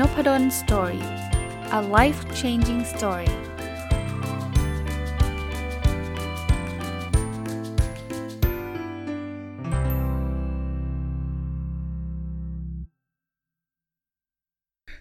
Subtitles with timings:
[0.00, 1.04] Nopadol Story
[1.78, 3.30] a life changing story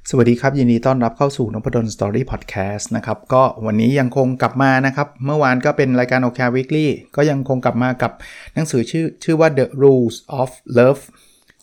[0.10, 8.12] สวัสดีครับ ยินดีต้อนรับเข้าสู่นพดล Story Podcast นะครับ ก็วันนี้ยังคงกลับมานะครับ เมื่อวานก็เป็นรายการโอเควิกฤตก็ยังคงกลับมากับ
[8.54, 11.04] หนังสือชื่อชื่อว่า The Rules of Love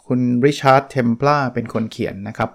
[0.07, 2.51] คุณริชาร์ดเทมปลาเป็นคนเขียนนะครับ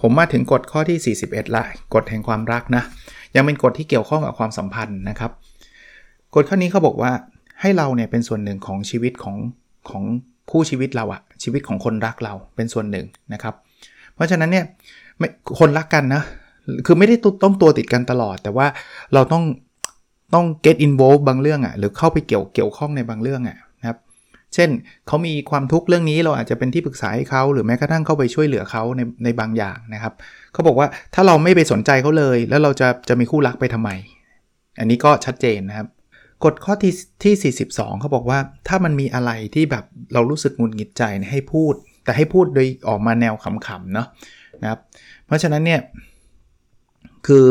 [0.00, 1.62] ผมมาถึงกฎข้อที่ 41 ละ
[1.94, 2.82] กฎแห่งความรักนะ
[3.36, 5.30] ยังเป็นกฎที่เกี่ยวข้องกับความสัมพันธ์นะครับ
[6.34, 7.12] กฎข้อนี้เขาบอกว่า
[7.60, 9.36] ให้เราเนี่ยเป็นส่วนหนึ่งของชีวิตของ
[9.90, 10.02] ของ
[10.50, 13.54] คู่ชีวิตเราอะชีวิตของคนรักเราเป็นส่วนหนึ่งนะครับ
[14.14, 14.64] เพราะฉะนั้นเนี่ย
[15.58, 16.22] คนรักกันนะ
[16.86, 18.66] คือไม่ได้ต้องตัวติดกันตลอด แต่ว่า
[19.14, 19.44] เราต้อง
[20.34, 23.58] ต้อง get involved บางเรื่องอะ่ะหรือเข้าไปเกี่ยวเกี่ยวข้องในบางเรื่องอะ่ะ
[24.54, 24.70] เช่น
[25.06, 30.14] เขามีความทุกข์เรื่องนี้เราอาจจะเป็นที่ปรึกษาให้เขาหรือแม้กระทั่งเข้าไปช่วยเหลือเขาในในบางอย่างนะครับ
[30.52, 33.90] เขาบอกว่าถ้าเราไม่ไปสนใจเขาเลย แล้วเราจะจะมีคู่รักไปทำไม
[34.78, 35.88] อันนี้ก็ชัดเจนนะครับ
[36.44, 44.06] กฎข้อที่ที่42เขาบอกว่าถ้ามันมีอะไรที่แบบเรารู้สึกงุนงิดใจให้พูด แต่ให้พูดโดยออกมาแนวขำๆเนาะ
[44.62, 44.80] นะครับ
[45.26, 45.80] เพราะฉะนั้นเนี่ย
[47.26, 47.46] คือ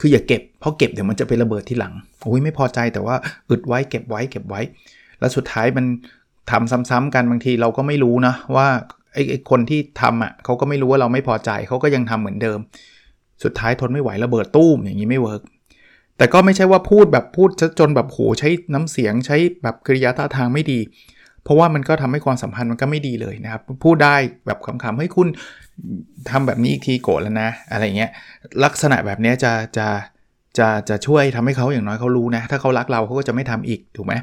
[0.00, 3.16] คืออย่าเก็บเพราะเก็บเดี๋ยวมันจะไประเบิดที่หลังโอ้ยไม่พอใจแต่ว่า
[3.50, 4.60] อึดไว้เก็บไว้เก็บไว้
[5.20, 5.84] แล้วสุดท้ายมัน
[6.50, 8.68] ทำซ้ำๆกันบางทีเราก็ไม่รู้นะว่า
[9.14, 12.58] ไอ้คนที่ทำอะเขาก็ไม่รู้ว่าเราไม่พอใจเขาก็ยังทำเหมือนเดิม
[13.44, 15.42] สุดท้ายทนไม่ไหวระเบิดตู้มอย่างนี้ไม่เวิร์ก
[16.18, 20.80] แต่ก็ไม่ใช่ว่าพูดแบบพูดจนแบบโหใช้น้ำเสียงใช้แบบกริยาท่าทางไม่ดี
[21.44, 25.28] เพราะว่ามันก็ทำให้ความสัมพันธ์มันก็ไม่ดีเลยนะครับ พูดได้แบบคำๆให้คุณ
[26.30, 28.10] ทำแบบนี้อีกทีโกรธแล้วนะ อะไรเงี้ย
[28.64, 29.88] ลักษณะแบบนี้จะจะ
[30.58, 34.14] จะจะช่วยทำให้เขาอย่างน้อยเขารู้นะ ถ้าเขารักเราเขาก็จะไม่ทำอีกถูกไหม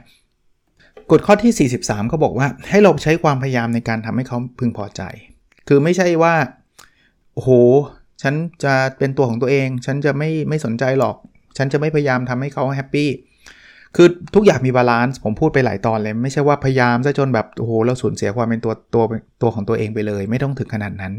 [1.11, 5.01] กฎข้อที่ 43เขาบอกว่าให้เราใช้ความพยายามในการทำให้เขาพึงพอใจ
[5.67, 6.35] คือไม่ใช่ว่า
[7.33, 7.51] โอ้โห
[8.21, 8.33] ฉัน
[8.63, 11.15] จะเป็นตัวของตัวเอง ฉันจะไม่ไม่สนใจหรอก
[11.57, 13.09] ฉันจะไม่พยายามทำให้เขา happy
[13.95, 19.03] คือทุกอย่างมี balance ผมพูดไปหลายตอนเลย ไม่ใช่ว่าพยายามซะจนแบบโอ้โหเราสูญเสียความเป็นตัวตัว
[19.41, 21.13] ตัวของตัวเองไปเลย ไม่ต้องถึงขนาดนั้น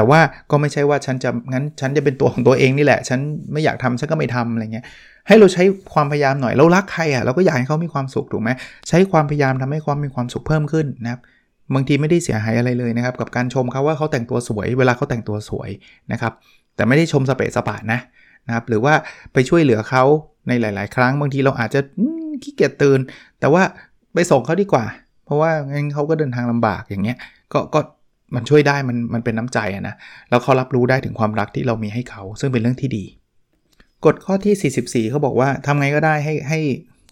[0.00, 3.20] แต่ว่าก็ไม่ใช่ว่าฉันจะงั้นฉันจะเป็นตัวของตัวเองนี่แหละ ฉัน
[3.52, 4.84] ไม่อยากทำฉันก็ไม่ทำอะไรเงี้ย
[5.28, 5.62] ให้เราใช้
[5.94, 8.50] ความพยายามหน่อยเรารักใครอะเราก็อยากให้เขามีความสุขถูกไหม
[8.88, 11.20] ใช้ความพยายามทำให้ความมีความสุขเพิ่มขึ้นนะครับ
[11.74, 15.70] บางทีไม่ได้เสียหายอะไรเลยนะครับ กับการชมเขาว่าเขาแต่งตัวสวย เวลาเขาแต่งตัวสวย
[16.12, 16.32] นะครับ
[16.76, 18.00] แต่ไม่ได้ชมสเปซสปาดนะ
[18.46, 18.94] นะครับหรือว่า
[19.32, 20.04] ไปช่วยเหลือเขา
[20.48, 21.80] ในหลาย ๆ ครั้งบางทีเราอาจจะ
[22.42, 23.00] ขี้เกียจตื่น
[23.40, 23.62] แต่ว่า
[24.14, 24.84] ไปส่งเขาดีกว่า
[25.24, 27.16] เพราะว่างั้นเขาก็เดินทางลำบากอย่างเงี้ย
[27.52, 27.80] ก็ก็
[28.34, 29.94] มันช่วยได้มันมันเป็นน้ำใจนะ
[30.30, 33.04] แล้วเขารับรู้ได้ถึงความรักที่เรามีให้เขา ซึ่งเป็นเรื่องที่ดี
[34.04, 36.60] กฎข้อที่ 44เขาบอกว่าทำไงก็ได้ให้ให้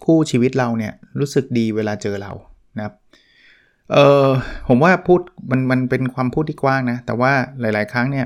[0.05, 2.31] คู่ชีวิตเราเนี่ยรู้สึกดีเวลาเจอเรา
[2.77, 2.93] นะครับ
[3.93, 4.27] เออ
[4.67, 5.19] ผมว่าพูด
[5.51, 7.31] มันมันเป็นความพูดที่กว้างนะ แต่ว่า
[7.61, 8.25] หลาย ๆ ครั้งเนี่ย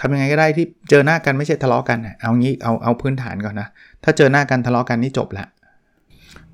[0.00, 3.68] ทำยังไงก็ได้ที่เจอหน้ากันไม่ใช่ทะเลาะกันเอางี้เอาเอาพื้นฐานก่อนนะ
[4.04, 5.46] ถ้าเจอหน้ากันทะเลาะกันนี่จบละ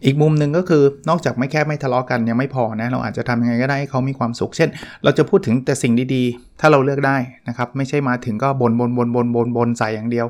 [0.04, 4.69] อีกมุมหนึ่งก็คือนอกจากไม่แค่ไม่ทะเลาะกันยังไม่พอนะเราอาจจะทำยังไงก็ได้ให้เขามีความสุข เช่น
[5.04, 7.16] เราจะพูดถึงแต่สิ่งดีๆ ถ้าเราเลือกได้
[7.48, 10.26] นะครับไม่ใช่มาถึงก็บนบนบนบนบนบนใส่อย่างเดียว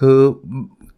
[0.00, 0.16] คือ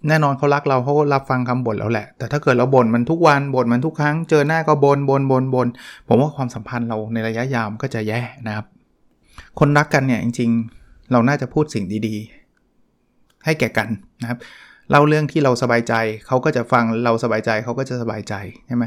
[0.09, 5.69] แน่นอนเขารักเราเขาก็รับฟังคำบ่นแล้วแหละ แต่ถ้าเกิดเราบ่นมันทุกวันบ่นมันทุกครั้ง เจอหน้าก็บ่นบ่นบ่นบ่น
[6.09, 8.67] ผมว่าความสัมพันธ์เราในระยะยาวก็จะแย่นะครับ
[9.59, 10.51] คนรักกันเนี่ยจริง
[10.81, 13.89] ๆ เราน่าจะพูดสิ่งดีๆ ให้แก่กัน
[14.23, 14.39] นะครับ
[14.91, 15.95] เล่าเรื่องที่เราสบายใจ
[16.27, 18.35] เขาก็จะฟังเราสบายใจเขาก็จะสบายใจ
[18.67, 18.85] ใช่ไหม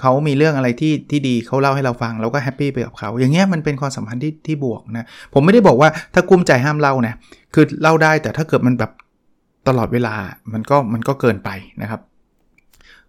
[0.00, 7.14] เขามีเรื่องอะไรที่ที่ดีเขาเล่าให้เราฟังเราก็ happy ไปกับเขาอย่างเงี้ยมันเป็นความสัมพันธ์ที่ที่บวกนะผมไม่ได้บอกว่าถ้ากุ้มใจห้ามเล่านะ
[7.54, 8.90] คือเล่าได้แต่ถ้าเกิดมันแบบ
[9.68, 10.14] ตลอดเวลา
[10.52, 11.50] มันก็มันก็เกินไป
[11.82, 12.00] นะครับ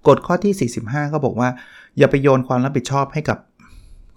[0.08, 1.50] กฎข้อที่ 45 ก็บอกว่า
[1.98, 3.38] อย่าไปโยนความรับผิดชอบให้กับ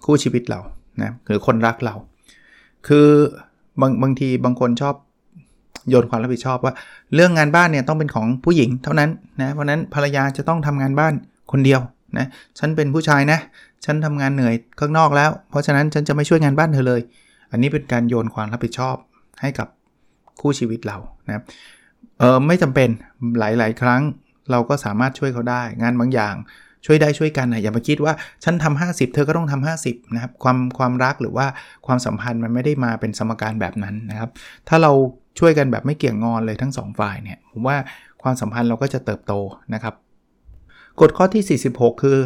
[0.05, 0.59] คู่ชีวิตเรา
[1.01, 1.95] นะหรือคนรักเรา
[2.87, 3.07] คือ
[3.81, 4.95] บางบางทีบางคนชอบ
[5.89, 6.73] โยนความรับผิดชอบว่า
[7.15, 9.09] เรื่องงานบ้านเนี่ยต้องเป็นของผู้หญิงเท่านั้น
[9.41, 11.13] นะเพราะนั้นภรรยาจะต้องทำงานบ้าน
[11.51, 11.79] คนเดียว
[12.17, 12.27] นะ
[12.59, 13.39] ฉันเป็นผู้ชายนะ
[13.85, 17.01] ฉันทำงานเหนื่อยข้างนอกแล้ว เพราะฉะนั้นฉันจะไม่ช่วยงานบ้านเธอเลย
[17.51, 18.95] อันนี้เป็นการโยนความรับผิดชอบ
[19.41, 19.67] ให้กับ
[20.41, 20.97] คู่ชีวิตเรา
[21.27, 21.43] นะ
[22.19, 22.89] เออไม่จำเป็น
[23.39, 24.01] หลาย ๆ ครั้ง
[24.51, 26.35] เราก็สามารถช่วยเขาได้ งานบางอย่าง
[26.85, 28.13] ช่วยได้ช่วยกันนะอย่ามาคิดว่า
[28.43, 31.47] ฉันทำ50 เธอก็ต้องทำ50 นะครับ ความความรักหรือว่า
[31.85, 34.29] ความสัมพันธ์มันไม่ได้มาเป็นสมการแบบนั้นนะครับ
[34.67, 34.91] ถ้าเรา
[35.39, 37.77] ช่วยกันแบบไม่เกี่ยงงอนเลยทั้ง 2 ฝ่ายเนี่ยผมว่า
[38.21, 39.33] ความสัมพันธ์เราก็จะเติบโต
[39.73, 39.93] นะครับ
[41.01, 42.17] กฎข้อที่ 46 คือ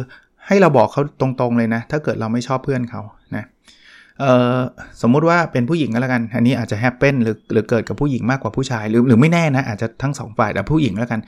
[0.46, 3.02] ให้เราบอกเขาตรงๆเลยนะ ถ้าเกิดเราไม่ชอบเพื่อนเขา
[3.36, 3.44] นะ
[5.02, 11.20] สมมุติว่าเป็นผู้หญิงก็แล้วกัน อันนี้อาจจะแฮปเป็นหรือหรือเกิดกับผู้หญิงมากกว่าผู้ชาย หรือหรือไม่แน่นะ อาจจะทั้ง 2 ฝ่ายแต่ผู้หญิงแล้วกัน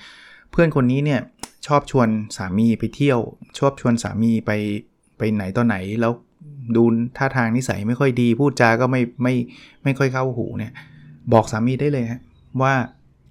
[0.53, 1.21] เพื่อนคนนี้เนี่ย
[1.67, 3.19] ชอบชวนสามีไปเที่ยว
[3.59, 4.51] ชอบชวนสามีไป
[5.19, 6.13] ไปไหนต่อไหนแล้ว
[6.77, 6.83] ดู
[7.17, 9.35] ท่าทางนิสัยไม่ค่อยดี พูดจาก็ไม่ไม่
[9.85, 10.73] ไม่ค่อยเข้าหูเนี่ย
[11.33, 12.21] บอกสามีได้เลยฮะ
[12.63, 12.75] ว่า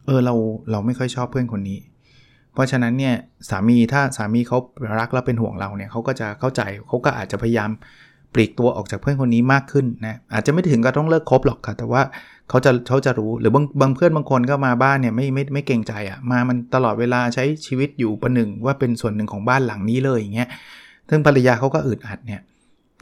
[0.05, 0.35] เออเรา
[0.71, 1.79] เราไม่ค่อยชอบเพื่อนคนนี้
[2.53, 3.15] เพราะฉะนั้นเนี่ย
[3.49, 4.57] สามีถ้าสามีเขา
[4.99, 7.69] รักและเป็นห่วงเราเนี่ยเขาก็จะเข้าใจเขาก็อาจจะพยายาม
[8.33, 12.01] ปลีกตัวออกจากเพื่อนคนนี้มากขึ้นนะอาจจะไม่ถึงก็ต้องเลิกคบหรอกค่ะ แต่ว่า
[12.49, 20.49] เขาจะเขาจะรู้หรือบางบางเพื่อนบางคนก็มาบ้านเนี่ยไม่ไม่ไม่เกรงใจอะ่ะมามันตลอดเวลาใช้ชีวิตอยู่ประหนึ่งว่าเป็นส่วนหนึ่งของบ้านหลังนี้เลยอย่างเงี้ย
[21.09, 22.41] ซึ่งภรรยาเขาก็อึดอัดเนี่ย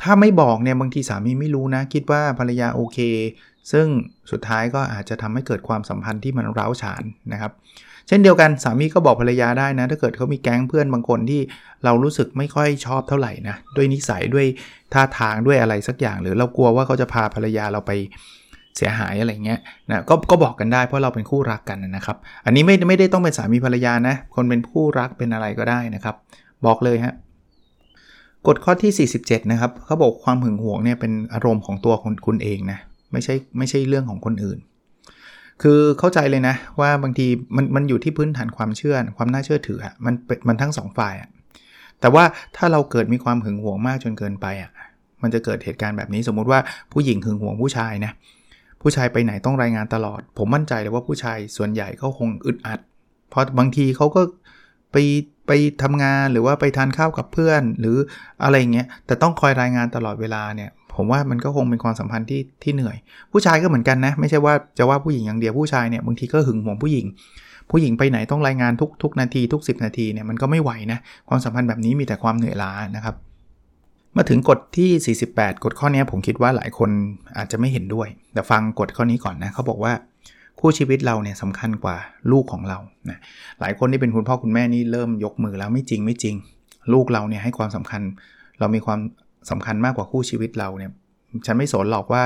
[0.02, 3.00] ถ้าไม่บอกเนี่ยบางทีสามีไม่รู้นะ คิดว่าภรรยาโอเค
[3.72, 3.88] ซึ่ง
[4.32, 7.04] สุดท้ายก็อาจจะทำให้เกิดความสัมพันธ์ที่มันร้าวฉาน
[7.34, 7.52] นะครับ
[8.08, 11.42] เช่นเดียวกันสามีก็บอกภรรยาได้นะ ถ้าเกิดเขามีแก๊งเพื่อนบางคนที่
[11.86, 14.46] เรารู้สึกไม่ค่อยชอบเท่าไหร่นะด้วยนิสัยด้วย
[14.94, 17.92] ท่าทางด้วยอะไรสักอย่าง หรือเรากลัวว่าเขาจะพาภรรยาเราไป
[18.78, 19.60] เสียหายอะไรเงี้ย
[19.90, 26.16] นะกก็บอกกันได้เพราะเราเป็นคู่รักกันนะครับ อันนี้ไม่ไม่ได้ต้องเป็นสามีภรรยานะ คนเป็นคู่รักเป็นอะไรก็ได้นะครับ
[26.66, 27.14] บอกเลยฮะ
[28.48, 32.80] กฎข้อที่ 47 นะครับเขาบอกความหึงหวงเนี่ยเป็นอารมณ์ของตัวคนคุณเองนะ
[33.12, 34.60] ไม่ใช่ไม่ใช่เรื่องของคนอื่น
[35.62, 40.14] คือเข้าใจเลยนะว่าบางทีมันมันอยู่ที่พื้นฐานความเชื่อความน่าเชื่อถืออะมัน
[40.48, 41.30] มันทั้งสองฝ่ายอะ
[42.02, 42.24] แต่ว่า
[42.56, 44.72] ถ้าเราเกิดมีความหึงหวงมากจนเกินไปอะ
[45.22, 46.60] มันจะเกิดเหตุการณ์แบบนี้สมมุติว่า
[46.92, 48.12] ผู้หญิงหึงหวงผู้ชายนะ
[48.82, 52.80] ผู้ชายไปไหนต้องรายงานตลอด ผมมั่นใจเลยว่าผู้ชายส่วนใหญ่เขาคงอึดอัด
[53.30, 54.22] เพราะบางทีเขาก็
[54.92, 54.96] ไป
[55.48, 55.52] ไป
[55.82, 57.98] ทำงานหรือว่าไปทานข้าวกับเพื่อน หรือ
[58.44, 62.98] อะไรเงี้ยแต่ต้องคอยรายงานตลอดเวลาเนี่ยผมว่ามันก็คงเป็นความสัมพันธ์ที่ที่เหนื่อย
[63.32, 67.06] ผู้ชายก็เหมือนกันนะ ไม่ใช่ว่าจะว่าผู้หญิงอย่างเดียวผู้ชายเนี่ยบางทีก็หึงหวงผู้หญิง
[67.72, 71.00] ผู้หญิงไปไหนต้องรายงานทุกทุกนาทีทุก 10 นาทีเนี่ยมันก็ไม่ไหวนะ
[71.30, 73.16] ความสัมพันธ์แบบนี้มีแต่ความเหนื่อยล้านะครับ
[74.18, 76.90] มาถึงกฎที่ 48 กฎข้อนี้ผมคิดว่าหลายคน
[77.38, 79.94] อาจจะไม่เห็นด้วย แต่ฟังกฎข้อนี้ก่อนนะเขาบอกว่า
[80.60, 81.96] คู่ชีวิตเราเนี่ยสำคัญกว่า
[82.32, 82.80] ลูกของเรา
[83.10, 83.20] นะ
[83.60, 86.36] หลายคนที่เป็นคุณพ่อคุณแม่นี่เริ่มยกมือแล้วไม่จริงไม่จริง
[86.94, 88.02] ลูกเราเนี่ยให้ความสำคัญ
[88.60, 89.00] เรามีความ
[89.50, 90.92] สำคัญมากกว่าคู่ชีวิตเราเนี่ย
[91.46, 92.22] ฉันไม่สนหรอกว่า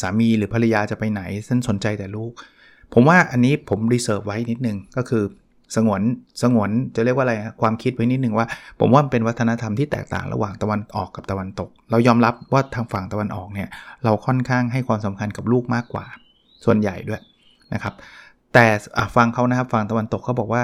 [0.00, 2.32] สามีหรือภรรยาจะไปไหนฉันสนใจแต่ลูก
[2.94, 5.24] ผมว่าอันนี้ผม reserve ไว้นิดนึงก็คือ
[5.76, 6.02] สงวน
[6.42, 8.46] สงวนจะเรียกว่าอะไรความคิดไว้นิดนึงว่า
[8.80, 13.68] ผมว่าเป็นวัฒนธรรมที่แตกต่างระหว่างตะวันออกกับตะวันตก เรายอมรับว่าทางฝั่งตะวันออกเนี่ย
[14.04, 16.04] เราค่อนข้างให้ความสำคัญกับลูกมากกว่า
[16.64, 17.20] ส่วนใหญ่ด้วย
[17.74, 17.94] นะครับ
[18.54, 18.66] แต่
[19.16, 20.62] ฟังเขานะครับฝั่งตะวันตกเขาบอกว่า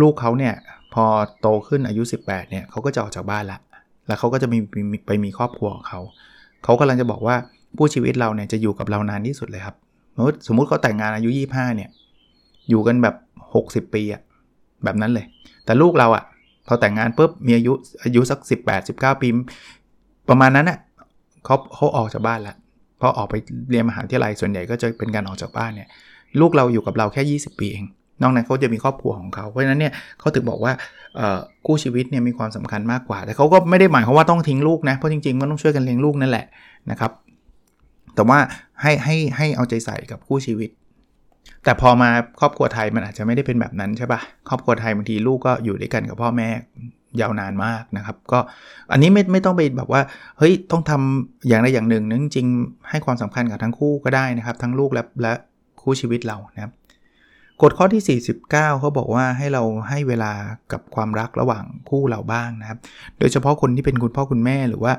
[0.00, 0.54] ลูกเขาเนี่ย
[0.94, 1.04] พอ
[1.40, 3.58] โตขึ้นอายุ 18เนี่ยเขาก็จะออกจากบ้านละ
[4.06, 4.58] แล้วเขาก็จะมี
[5.06, 6.00] ไปมีครอบครัวของเขา
[6.64, 7.36] เขากำลังจะบอกว่า
[7.76, 9.76] ผู้ชีวิตเราเนี่ยจะอยู่กับเรานานที่สุดเลยครับ
[10.16, 11.90] สมมติสมมติเขาแต่งงานอายุ 25เนี่ย
[12.68, 13.16] อยู่กันแบบ
[13.88, 14.22] 60 ปีอะ
[14.84, 15.26] แบบนั้นเลย
[15.64, 16.24] แต่ลูกเราอะ
[16.66, 17.72] พอแต่งงานปุ๊บมีอายุ
[18.04, 19.28] อายุสัก 18 19 ปี
[20.28, 20.78] ประมาณนั้นน่ะ
[21.44, 22.54] เขาเขาออกจากบ้านละ
[23.00, 23.34] พอออกไป
[23.70, 25.88] เรียนมหาวิทยาลัยส่วนใหญ่ก็จะเป็นการออกจากบ้านเนี่ย
[26.40, 27.84] ลูกเราอยู่กับเราแค่ 20 ปีเอง
[28.22, 30.72] นอกนั้นเขาจะมีครอบครัวของเขา เพราะฉะนั้นเนี่ยเขาถึงบอกว่า
[31.66, 36.46] คู่ชีวิตเนี่ยมีความสำคัญมากกว่า แต่เขาก็ไม่ได้หมายความว่าต้องทิ้งลูกนะ เพราะจริงๆมันต้องช่วยกันเลี้ยงลูกนั่นแหละ
[36.90, 37.12] นะครับ
[38.14, 38.38] แต่ว่า
[38.82, 40.70] ให้ให้ให้เอาใจใส่กับคู่ชีวิต
[41.64, 42.10] แต่พอมา
[42.40, 46.48] ครอบครัวไทยมันอาจจะไม่ได้เป็นแบบนั้นใช่ปะครอบครัวไทยบางทีลูกก็อยู่ด้วยกันกับพ่อแม่
[47.20, 48.38] ยาวนานมากนะครับ ก็
[48.92, 50.02] อันนี้ไม่ไม่ต้องไปแบบว่า
[50.38, 52.46] เฮ้ยต้องทำอย่างใดอย่างหนึ่งนึงจริง
[52.90, 55.32] ให้ความสำคัญกับทั้งคู่ก็ได้นะครับ ทั้งลูกและและ
[55.82, 56.72] คู่ชีวิตเรานะครับ
[57.62, 60.32] กฎข้อที่ 49เขาบอกว่าให้เราให้เวลา
[60.72, 62.78] กับความรักระหว่างคู่เราบ้างนะครับ
[63.18, 64.92] โดยเฉพาะคนที่เป็นคุณพ่อคุณแม่หรือว่า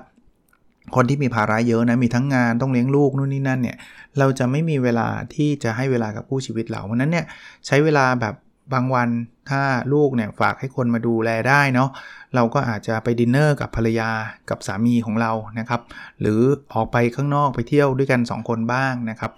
[0.95, 3.77] คนที่มีภาระเยอะนะมีทั้งงานต้องเลี้ยงลูกนู่นนี่นั่นเนี่ย
[4.19, 7.25] เราจะไม่มีเวลาที่จะให้เวลากับคู่ชีวิตเราเพราะนั้นเนี่ย
[7.67, 8.35] ใช้เวลาแบบ
[8.73, 9.09] บางวัน
[9.49, 9.61] ถ้า
[9.93, 11.89] ลูกเนี่ยฝากให้คนมาดูแลได้เนาะ
[12.35, 14.09] เราก็อาจจะไปดินเนอร์กับภรรยา
[14.49, 15.81] กับสามีของเรานะครับ
[16.21, 16.39] หรือ
[16.73, 19.31] ออกไปข้างนอกไปเที่ยวด้วยกัน 2 คนบ้างนะครับ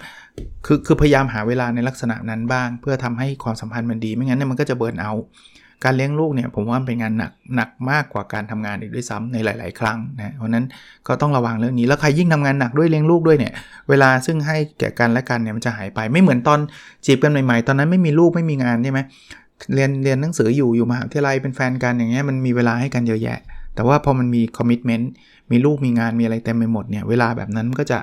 [0.66, 5.14] คือคือพยายามหาเวลาในลักษณะนั้นบ้าง เพื่อทำให้ความสัมพันธ์มันดี ไม่งั้นเนี่ยมันก็จะเบิร์นเอา
[5.84, 10.66] การเลี้ยงลูกเนี่ยผมว่าเป็นงานหนักหนักมากกว่าการทำงานอีกด้วยซ้ำในหลาย ๆ ครั้งนะเพราะนั้น
[11.08, 13.54] ก็ต้องระวังเรื่องนี้แล้วใครยิ่งทำงานหนักด้วยเลี้ยงลูกด้วยเนี่ย
[13.90, 16.60] เวลาซึ่งให้แก่กันและกันเนี่ยมันจะหายไปไม่เหมือนตอน
[17.06, 19.00] จีบกันใหม่ ๆ ตอนนั้นไม่มีลูกไม่มีงานใช่ไหม
[19.74, 23.40] เรียนเรียนหนังสืออยู่อยู่มหาวิทยาลัยเป็นแฟนกันอย่างเงี้ยมันมีเวลาให้กันเยอะแยะ
[23.76, 25.12] แต่ว่าพอมันมี commitment
[25.52, 28.00] มีลูกมีงานมีอะไรเต็มไปหมดเนี่ยเวลาแบบนั้นก็จะ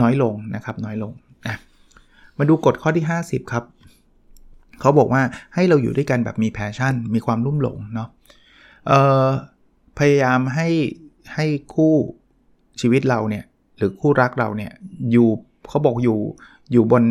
[0.00, 1.12] น้อยลงนะครับน้อยลง
[1.46, 1.56] นะ
[2.38, 3.64] มาดูกฎข้อที่ 50 ครับ
[4.80, 5.22] เขาบอกว่า
[5.54, 8.08] ให้เราอยู่ด้วยกันแบบมี passion มีความลุ่มหลงเนาะ
[9.98, 10.68] พยายามให้
[11.34, 11.94] ให้คู่
[12.80, 13.44] ชีวิตเราเนี่ย
[13.76, 14.72] หรือคู่รักเราเนี่ย
[15.12, 15.28] อยู่
[15.68, 16.18] เขาบอกอยู่
[16.72, 17.04] อยู่บน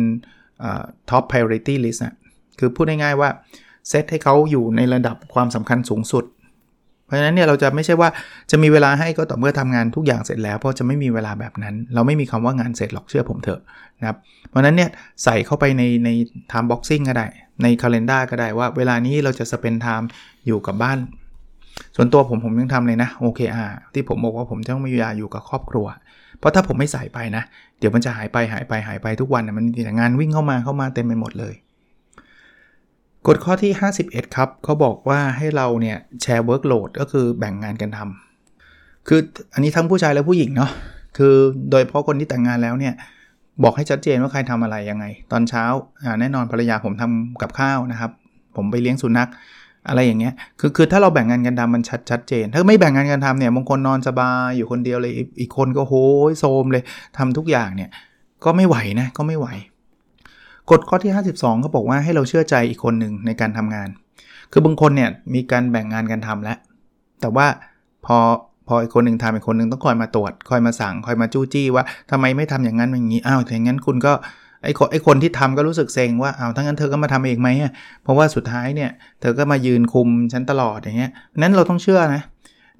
[1.10, 2.14] ท็อป priority list นะ
[2.58, 3.30] คือพูดง่ายๆว่า
[3.88, 6.24] เซตให้เขาอยู่ในระดับความสำคัญสูงสุด
[7.06, 8.08] เพราะฉะนั้นเนี่ยเราจะไม่ใช่ว่า
[8.50, 13.60] จะมีเวลาให้ก็ต่อเมื่อทำงานทุกอย่างเสร็จแล้ว เพราะจะไม่มีเวลาแบบนั้น เราไม่มีคำว่างานเสร็จหรอกเชื่อผมเถอะ
[14.00, 14.16] นะครับ
[14.48, 14.90] เพราะนั้นเนี่ย
[15.24, 16.08] ใส่เข้าไปในใน
[16.50, 17.26] time boxing ก็ได้
[17.62, 20.08] ใน calendar ก็ได้ว่า เวลานี้เราจะสเปนไทม์
[20.46, 20.98] อยู่กับบ้าน
[21.96, 25.86] ส่วนตัวผมผมยังทำเลยนะ OKR ที่ผมบอกว่าผมต้องมีเวลาอยู่กับครอบครัว
[26.38, 27.42] เพราะถ้าผมไม่ใส่ไปนะ
[27.78, 31.54] เดี๋ยวมันจะหายไปหายไปหายไปทุกวันนะมันมีแต่งานวิ่งเข้ามาเข้ามาเต็มไปหมดเลย
[33.26, 33.72] กฎข้อที่
[34.04, 39.20] 51 ครับเขาบอกว่าให้เราเนี่ย share workload ก็คือแบ่งงานกันทำคือ
[39.54, 40.70] อันนี้ทั้งผู้ชายและผู้หญิงเนาะ
[41.18, 41.34] คือ
[41.70, 42.94] โดยเฉพาะคนที่แต่งงานแล้วเนี่ย
[43.62, 45.64] บอกให้ชัดเจนว่าใครทำอะไรยังไง ตอนเช้า
[46.20, 48.10] แน่นอนภรรยาผมทำกับข้าวนะครับ
[48.56, 49.28] ผมไปเลี้ยงสุนัข
[49.88, 56.82] อะไรอย่างเงี้ย คือคือถ้าเราแบ่งงานกันทำมันชัดชัดเจน ถ้าไม่แบ่งงานกันทำเนี่ยบางคนนอนสบายอยู่คนเดียวเลยอีกคนก็โห โทรมเลย
[57.18, 57.90] ทำทุกอย่างเนี่ย
[58.44, 59.48] ก็ไม่ไหวนะก็ไม่ไหว
[60.70, 63.88] กฎข้อที่ 52เขาบอกว่าให้เราเชื่อใจอีกคนหนึ่งในการทำงาน
[64.52, 66.58] คือบางคนเนี่ยมีการแบ่งงานกันทำแล้ว
[67.20, 67.46] แต่ว่า
[68.06, 68.18] พอ
[68.68, 74.12] พออีกคนหนึ่งทำอีกคนหนึ่งต้องคอยมาตรวจคอยมาสั่งคอยมาจู้จี้ว่าทำไมไม่ทำอย่างนั้นอย่างนี้อ้าวอย่างนั้นคุณก็
[74.64, 77.48] ไอ้คนไอ้คนที่ทำก็รู้สึกเซ็งว่าอ้าวทั้งนั้นเธอก็มาทำเองไหม
[78.02, 78.90] เพราะว่าสุดท้ายเนี่ย
[79.20, 82.22] เธอก็มายืนคุมฉันตลอดอย่างเงี้ยนั้นเราต้องเชื่อนะ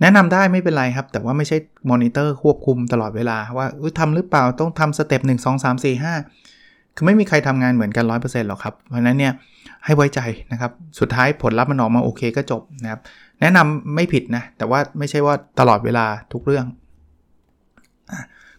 [0.01, 1.57] แนะนำได้ไม่เป็นไรครับ แต่ว่าไม่ใช่
[1.91, 3.67] มอนิเตอร์ควบคุมตลอดเวลาว่า
[3.99, 6.15] ทำหรือเปล่าต้องทำ step หนึ่งสองสามสี่ห้า
[6.97, 9.33] คือไม่มีใครทำงานเหมือนกัน 100%หรอกครับ เพราะนั้นเนี่ย
[9.85, 10.21] ให้ไว้ใจ
[10.53, 13.01] นะครับ สุดท้ายผลลัพธ์มันออกมาโอเคก็จบนะครับ
[13.41, 16.67] แนะนำไม่ผิดนะ แต่ว่าไม่ใช่ว่าตลอดเวลาทุกเรื่อง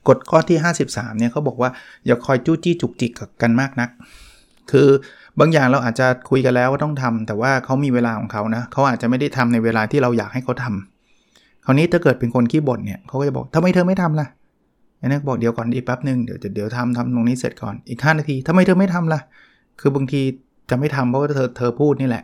[0.07, 1.69] กฎข้อที่ 53เนี่ยเขาบอกว่า
[2.05, 3.11] อย่าคอยจู้จี้จุกจิก
[3.41, 3.89] กันมากนัก
[4.71, 4.87] คือ
[5.39, 14.27] บางอย่างเราอาจจะคุยกันแล้วว่าต้องทำแต่ว่าเขามีเวลาของเขานะเขาอาจจะไม่ได้ทำในเวลาที่เราอยากให้เขาทำำคราวนี้ถ้าเกิดเป็นคนขี้บ่นเนี่ยเขาก็จะบอกทำไมเธอไม่ทำล่ะ
[15.03, 19.19] อันนี้บอกเดี๋ยวก่อนอีกแป๊บหนึ่งเดี๋ยวเดี๋ยวทำทำตรงนี้เสร็จก่อนอีก 5 นาทีทำไมเธอไม่ทำล่ะ
[19.79, 20.21] คือบางที
[20.69, 22.23] จะไม่ทำเพราะว่าเธอเธอพูดนี่แหละ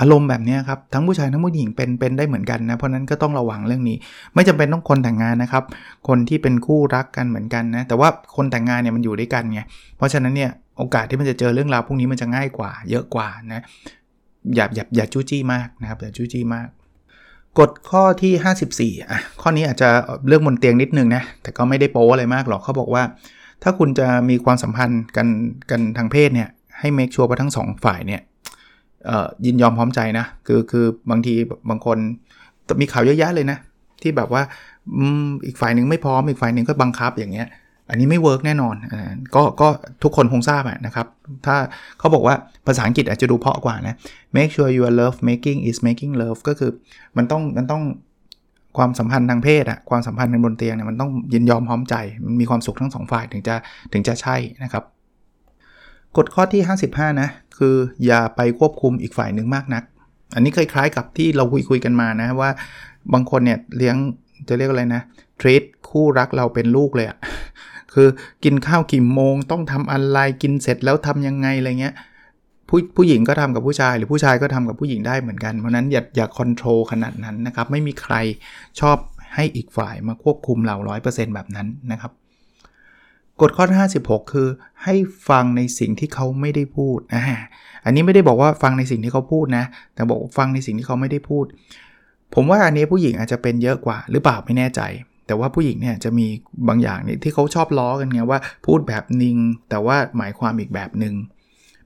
[0.00, 3.96] อารมณ์แบบนี้ครับ ทั้งผู้ชายทั้งผู้หญิงเป็นเป็นได้เหมือนกันนะ เพราะนั้นก็ต้องระวังเรื่องนี้
[4.34, 5.64] ไม่จำเป็นต้องคนแต่งงานนะครับ
[6.08, 9.60] คนที่เป็นคู่รักกันเหมือนกันนะ แต่ว่าคนแต่งงานเนี่ยมันอยู่ด้วยกันไง
[9.96, 13.62] เพราะฉะนั้นเนี่ยโอกาสที่มันจะเจอเรื่องราวพวกนี้มันจะง่ายกว่า เยอะกว่านะ
[14.54, 16.68] อย่าอย่าอย่าจู้จี้มากนะครับอย่าจู้จี้มาก
[17.58, 19.88] กฎข้อที่ 54อะข้อนี้อาจจะ
[20.28, 23.02] เรื่องบนเตียงนิดนึงนะ แต่ก็ไม่ได้โป๊อะไรมากหรอกเขาบอกว่า
[23.62, 25.28] ถ้าคุณจะมีความสัมพันธ์กัน
[25.70, 26.48] กันทางเพศเนี่ย
[26.80, 28.20] ให้ make sure ว่าทั้งสองฝ่ายเนี่ย
[29.44, 31.34] ยินยอมพร้อมใจนะ คือคือบางที
[31.70, 31.98] บางคน
[32.80, 33.58] มีข่าวเยอะแยะเลยนะ
[34.02, 34.42] ที่แบบว่า
[35.46, 37.48] อีกฝ่ายหนึ่งไม่พร้อมอีกฝ่ายหนึ่งก็บังคับอย่างเงี้ย
[37.90, 38.74] อันนี้ไม่ work แน่นอน
[39.34, 39.68] ก็ก็
[40.02, 41.06] ทุกคนคงทราบนะครับ
[41.46, 41.56] ถ้า
[41.98, 42.34] เขาบอกว่า
[42.66, 43.94] ภาษาอังกฤษอาจจะดูเพาะกว่านะ
[44.36, 46.70] make sure your love making is making love ก็คือ
[47.16, 47.82] มันต้องมันต้อง
[48.76, 53.54] ความสัมพันธ์ทางเพศอะความสัมพันธ์ในบนเตียงเนี่ยมันต้องยินยอมพร้อมใจ มันมีความสุขทั้งสองฝ่ายถึงจะ
[53.92, 54.84] ถึงจะใช่นะครับ
[56.16, 57.28] กฎข้อที่ 55 นะ
[57.58, 57.74] คือ
[58.06, 59.82] อย่าไปควบคุมอีกฝ่ายหนึ่งมากนัก
[60.34, 62.50] อันนี้คล้ายๆกับที่เราคุยคุยกันมานะ ว่า
[63.12, 63.96] บางคนเนี่ยเลี้ยง
[64.48, 65.02] จะเรียกอะไรนะ
[65.40, 67.18] ทรีตคู่รักเราเป็นลูกเลยอะ
[67.94, 68.08] คือ
[68.44, 71.94] กินข้าวกี่โมงต้องทำอะไรกินเสร็จแล้วทำยังไงอะไรเงี้ย
[72.68, 78.14] ผู้ผู้หญิงก็ทำกับผู้ชาย หรือผู้ชายก็ทำกับผู้หญิงได้เหมือนกัน เพราะนั้นอย่าอย่าคอนโทรลขนาดนั้นนะครับ ไม่มีใคร
[78.80, 78.96] ชอบ
[79.34, 80.76] ให้อีกฝ่ายมาควบคุมเรา
[81.06, 82.12] 100%แบบนั้นนะครับ
[83.40, 84.48] กฎข้อที่56 คือ
[84.84, 84.94] ให้
[85.28, 87.24] ฟังในสิ่งที่เขาไม่ได้พูดอ่า
[87.84, 89.64] อันนี้ไม่ได้บอกว่าฟังในสิ่งที่เขาพูดนะ
[89.94, 91.44] แต่บอกฟังในสิ่งที่เขาไม่ได้พูด
[92.34, 94.80] ผมว่าอันนี้ผู้หญิงอาจจะเป็นเยอะกว่าหรือเปล่าไม่แน่ใจ
[95.28, 96.26] แต่ว่าผู้หญิงเนี่ยจะมี
[96.68, 99.36] บางอย่างนี่ที่เขาชอบล้อกันไงว่าพูดแบบนึง
[99.70, 101.14] แต่ว่าหมายความอีกแบบหนึง่ง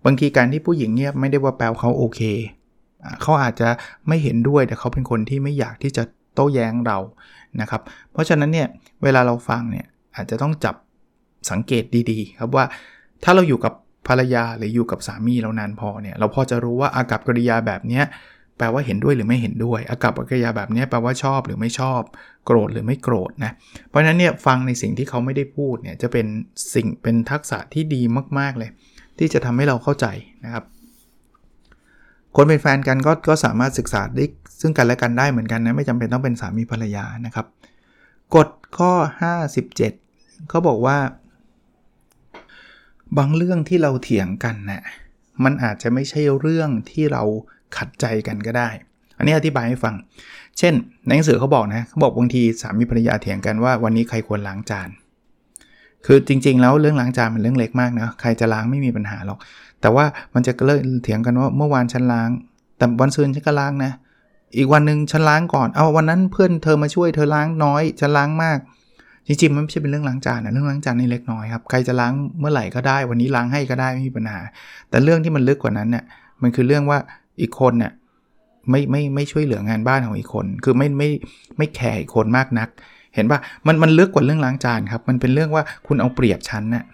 [0.04, 2.20] บางทีการที่ผู้หญิงเงียบไม่ได้ว่าแปลเขาโอเค
[3.22, 3.68] เขาอาจจะ
[4.08, 6.02] ไม่เห็นด้วยแต่เขาเป็นคนที่ไม่อยากที่จะ
[6.34, 6.98] โต้แย้งเรา
[7.60, 7.82] นะครับ
[8.12, 8.68] เพราะฉะนั้นเนี่ย
[9.02, 10.74] เวลาเราฟังเนี่ยอาจจะต้องจับ
[11.50, 12.64] สังเกตดีๆ ครับว่า
[13.24, 13.72] ถ้าเราอยู่กับ
[14.08, 18.00] ภรรยาหรืออยู่กับสามีเรานานพอเนี่ยเราพอจะรู้ว่าอากับกริยาแบบนี้
[18.58, 22.00] แปลว่าเห็นด้วยหรือไม่เห็นด้วย อากับกริยาแบบนี้แปลว่าชอบหรือไม่ชอบ
[22.46, 23.52] โกรธหรือไม่โกรธนะ
[23.88, 26.26] เพราะฉะนั้นเนี่ยฟังในสิ่งที่เขาไม่ได้พูดเนี่ยจะเป็น
[26.74, 28.02] สิ่งเป็นทักษะที่ดี
[28.38, 28.70] มาก ๆเลย
[29.18, 30.06] ที่จะทำให้เราเข้าใจ
[30.44, 30.64] นะครับ
[32.36, 34.26] คนเป็นแฟนกันก็ก็สามารถศึกษาได้
[34.60, 37.46] ซึ่งกันและกันได้เหมือนกันนะไม่จำเป็นต้องเป็นสามีภรรยานะครับ
[38.34, 38.92] กฎข้อ
[39.70, 40.98] 57เขาบอกว่า
[43.18, 44.82] บางเรื่องที่เราเถียงกันนะ่ะ
[45.44, 47.22] มันอาจจะไม่ใช่เรื่องที่เรา
[47.76, 48.68] ขัดใจกันก็ได้
[49.18, 49.94] อันนี้อธิบายให้ฟัง
[50.58, 50.74] เช่น
[51.06, 54.88] ในหนังสือเขาบอกนะเขาบอกบางทีสามีภรรยาเถียงกันว่าวันนี้ใครควรล้างจาน
[56.06, 59.38] คือจริง ๆ แล้วเรื่องล้างจานเป็นเรื่องเล็กมากนะใครจะล้างไม่มีปัญหาหรอก
[59.80, 62.30] แต่ว่ามันจะเลิกเถียงกันว่าเมื่อวานฉันล้าง
[62.78, 63.92] แต่วันซืนฉันก็ล้างนะ
[64.56, 68.58] อีกวันหนึ่งฉันล้างก่อน เอาวันนั้นเพื่อนเธอมาช่วยเธอล้างน้อยฉันล้างมาก
[69.26, 74.40] จริงๆมันไม่ใช่เป็นเรื่องล้างจานนะเรื่องล้างจานนี่เล็กน้อยครับใครจะล้างเมื่อไหร่ก็ได้ วันนี้ล้างให้ก็ได้ไม่มีปัญหา
[74.90, 76.04] แต่เรื่องที่มันลึกกว่านั้นเนี่ย
[76.42, 76.98] มันคือเรื่องว่า
[77.40, 77.92] อีกคนเนี่ย
[78.70, 81.10] ไม่ไม่ไม่ช่วยเหลืองานบ้านของอีกคน คือไม่ไม่
[81.58, 82.68] ไม่ care อีกคนมากนัก
[83.14, 86.84] เห็นปะมันมันลึกกว่าเรื่องล้างจานครับ มันเป็นเรื่องว่าคุณเอาเปรียบฉันน่ะ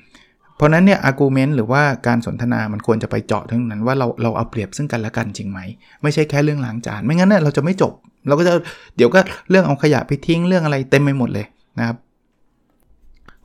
[0.56, 5.60] เพราะนั้นเนี่ย argument หรือว่าการสนทนามันควรจะไปเจาะตรงนั้นว่าเราเราเอาเปรียบซึ่งกันและกันจริงไหม
[6.02, 7.92] ไม่ใช่แค่เรื่องล้างจาน ไม่งั้นเนี่ยเราจะไม่จบ
[8.28, 8.52] เราก็จะ
[8.96, 11.46] เดี๋ยวก็เรื่องเอาขยะไปทิ้งเรื่องอะไรเต็มไปหมดเลย
[11.78, 11.96] นะครับ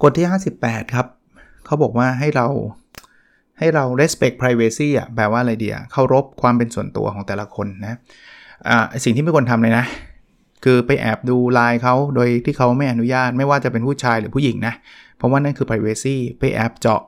[0.01, 0.25] กฎที่
[0.59, 1.05] 58 ครับ
[1.65, 2.47] เขาบอกว่าให้เรา
[3.63, 7.97] ให้เรา respect privacy อะแปลว่าอะไรเอ่ยเคารพความเป็นส่วนตัวของแต่ละคนนะ
[8.69, 9.85] อ่าสิ่งที่ไม่ควรทำเลยนะ
[10.63, 14.73] คือไปแอบดูไลน์เขาโดยที่เขาไม่อนุญาตไม่ว่าจะเป็นผู้ชายหรือผู้หญิงนะ
[15.17, 17.01] เพราะว่านั่นคือ privacy ไปแอบเจาะ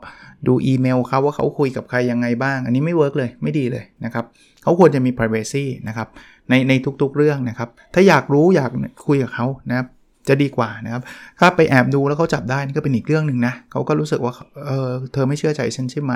[0.47, 4.25] ดูอีเมลเขาว่าเขาคุยกับใครยังไงบ้าง อันนี้ไม่ work เลยไม่ดีเลยนะครับ
[4.63, 6.07] เขาควรจะมี privacy นะครับ
[6.49, 8.71] ในในทุกๆเรื่องนะครับ ถ้าอยากรู้อยาก
[9.07, 9.87] คุยกับเขานะครับ
[10.27, 11.03] จะดีกว่านะครับ
[11.39, 14.33] ถ้าไปแอบดูแล้วเขาจับได้นี่ก็เป็นอีกเรื่องหนึ่งนะเขาก็รู้สึกว่า
[14.65, 16.13] เออเธอไม่เชื่อใจฉันใช่ไหม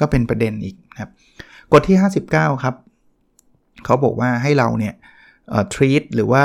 [0.00, 1.10] ก็เป็นประเด็นอีกนะครับ
[1.72, 1.96] กฎที่
[2.30, 2.74] 59 ครับ
[3.84, 4.94] เขาบอกว่าให้เราเนี่ย
[5.50, 6.44] เอ่อ treat หรือว่า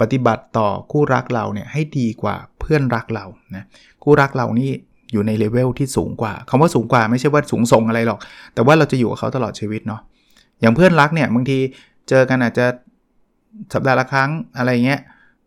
[0.00, 3.64] ปฏิบัติต่อคู่รักเราเนี่ยให้ดีกว่าเพื่อนรักเรานะ
[4.02, 4.70] คู่รักเรานี่
[5.12, 8.18] อยู่ในเลเวลที่สูงกว่าคำว่าสูงกว่าไม่ใช่ว่าสูงส่งอะไรหรอก
[8.54, 10.00] แต่ว่าเราจะอยู่กับเขาตลอดชีวิตเนาะ
[10.60, 11.58] อย่างเพื่อนรักเนี่ยบางที
[12.08, 12.66] เจอกันอาจจะ
[13.74, 15.00] สัปดาห์ละครั้งอะไรเงี้ย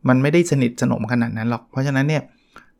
[0.07, 2.23] มันไม่ได้สนิทสนมขนาดนั้นหรอก เพราะฉะนั้นเนี่ย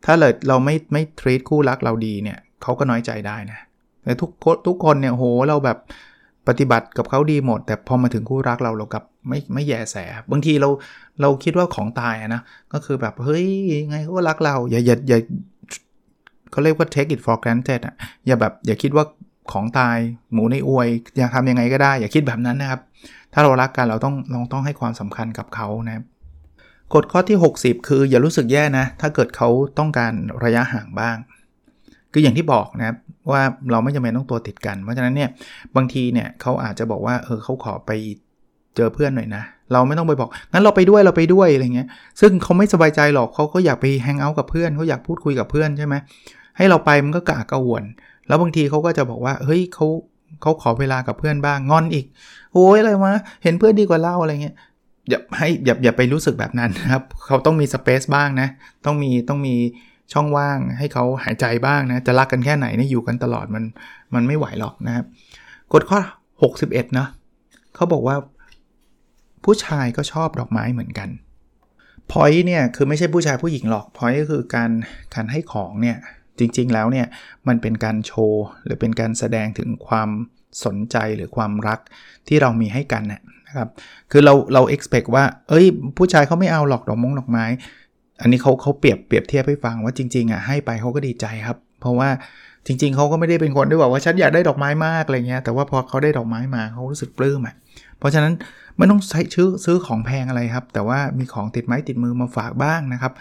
[0.04, 3.58] ถ้าเลยเราไม่ไม่ทรีตคู่รักเราดีเนี่ยเขาก็น้อยใจได้นะ
[4.04, 4.30] แต่ทุก
[4.66, 5.78] ทุกคนเนี่ยโหเราแบบ
[6.48, 9.96] ปฏิบัติกับเขาดีหมด แต่พอมาถึงคู่รักเราเรากับไม่ไม่แย่แส
[10.30, 10.68] บางทีเรา
[11.20, 13.46] เราคิดว่าของตายนะก็คือแบบเฮ้ย
[13.88, 15.18] ไงเขาก็รักเราอย่าอย่าอย่า
[16.50, 17.94] เขาเรียกว่า take it for granted อะ
[18.26, 19.04] อย่าแบบอย่าคิดว่า
[19.52, 19.98] ของตาย
[20.32, 22.80] หมูในอวยอยากทำยังไงก็ได้ อย่าคิดแบบนั้นนะครับ
[23.32, 26.04] ถ้าเรารักกันเราต้องเราต้องให้ความสำคัญกับเขานะครับ
[26.94, 30.12] กฎข้อที่ 60 คืออย่ารู้สึกแย่นะ ถ้าเกิดเขาต้องการ
[30.44, 31.16] ระยะห่างบ้าง
[32.12, 32.96] คืออย่างที่บอกนะครับ
[33.30, 35.30] ว่าเราไม่จำเป็นต้องตัวติดกัน เพราะฉะนั้นเนี่ย
[35.76, 37.90] บางทีเนี่ยเขาอาจจะบอกว่าเออเขาขอไป
[38.76, 39.42] เจอเพื่อนหน่อยนะ
[39.72, 41.88] เราไม่ต้องไปบอก งั้นเราไปด้วยเราไปด้วยอะไรเงี้ย
[42.20, 45.94] ซึ่งเขาไม่สบายใจหรอกเขาก็อยากไปแฮงเอาท์กับเพื่อนเขาอยากพูดคุยกับเพื่อนใช่ไหม
[46.56, 47.84] ให้เราไปมันก็กะกระวน
[48.28, 49.86] แล้วบางทีเขาก็จะบอกว่าเฮ้ยเขา
[50.42, 52.06] เขาขอเวลากับเพื่อนบ้างงอนอีก
[52.54, 54.54] โอ้ยอะไรวะเห็นเพื่อนดีกว่าเราอะไรเงี้ย
[55.08, 58.48] อย่าให้อย่าอย่าไปรู้สึกแบบนั้นนะครับ เขาต้องมีสเปซบ้างนะ
[58.84, 59.56] ต้องมีต้องมี
[60.12, 63.64] ช่องว่างให้เขาหายใจบ้างนะ จะรักกันแค่ไหนเนี่ยอยู่กันตลอดมัน
[64.14, 65.04] มันไม่ไหวหรอกนะครับ
[65.72, 65.98] กฎข้อ
[66.46, 67.08] 61 เนาะ
[67.74, 68.16] เขาบอกว่า
[69.44, 71.08] ผู้ชายก็ชอบดอกไม้เหมือนกัน
[72.10, 74.70] พอยเนี่ยคือไม่ใช่ผู้ชายผู้หญิงหรอกพอยก็คือการ
[75.14, 75.96] การให้ของเนี่ย
[76.38, 77.06] จริงๆแล้วเนี่ย
[77.48, 80.08] มันเป็นการโชว์หรือเป็นการแสดงถึงความ
[80.64, 81.80] สนใจหรือความรัก
[82.28, 83.04] ที่เรามีให้กัน
[83.50, 83.68] นะครับ
[84.10, 87.44] คือเราเรา expect ว่า เอ้ย ผู้ชายเขาไม่เอาหรอกดอกมงดอกไม้
[88.20, 92.08] อันนี้เขาเขาเปรียบเปรียบเทียบให้ฟังว่าจริงๆอะให้ไปเขาก็ดีใจครับ เพราะว่า
[92.66, 97.54] จริง ๆเขาก็ไม่ได้เป็นคนที่บอกว่าฉันอยากได้ดอกไม้มากอะไรเงี้ย แต่ว่าพอเขาได้ดอกไม้มาเขารู้สึกปลื้มอะ
[97.98, 98.32] เพราะฉะนั้น
[98.76, 103.12] ไม่ต้องใช้ชื่อซื้อของแพงอะไรครับ แต่ว่ามีของติดไม้ติดมือมาฝากบ้างนะครับ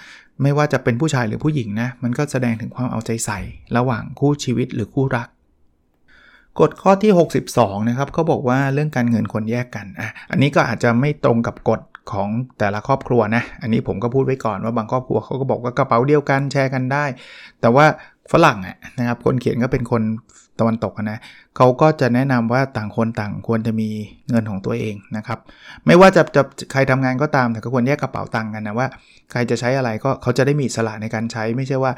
[0.41, 3.39] ไม่ว่าจะเป็นผู้ชายหรือผู้หญิงนะ มันก็แสดงถึงความเอาใจใส่
[3.77, 5.27] ระหว่างคู่ชีวิตหรือคู่รัก
[6.59, 7.11] กฎข้อที่
[7.51, 17.05] 62 นะครับเขาบอกว่าเรื่องการเงินคนแยกกันอะอันนี้ก็อาจจะไม่ตรงกับกฎของแต่ละครอบครัวนะ อันนี้ผมก็พูดไว้ก่อนว่าบางครอบครัวเขาก็บอกว่ากระเป๋าเดียวกันแชร์กันได้
[17.61, 17.85] แต่ว่า
[18.31, 20.03] ฝรั่งอะนะครับคนเขียนก็เป็นคน
[20.59, 21.19] ตะวันตกนะ
[21.57, 23.89] เขาก็จะแนะนำว่าต่างคนต่างควรจะมี
[24.29, 25.39] เงินของตัวเองนะครับ
[25.85, 28.87] ไม่ว่าจะจะใครทำงานก็ตามแต่ก็ควรแยกกระเป๋าตังค์กันนะว่า
[29.31, 31.91] ใครจะใช้อะไรก็เขาจะได้มีสละในการใช้ไม่ใช่ว่า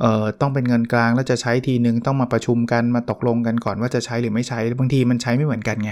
[0.00, 5.90] เอ่อต้องเป็นเงินกลางแล้วจะใช้ทีนึงต้องมาประชุมกันมาตกลงกันก่อนว่าจะใช้หรือไม่ใช้บางทีมันใช้ไม่เหมือนกันไง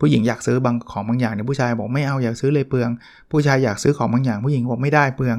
[0.00, 2.90] ผู้หญิงอยากซื้อบางของบางอย่างเนี่ยผู้ชายบอกไม่เอาอยากซื้อเลยเปลือง
[3.30, 5.36] ผู้ชายอยากซื้อของบางอย่าง ผู้หญิงบอกไม่ได้เปลือง